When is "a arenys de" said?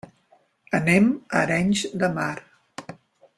1.19-2.11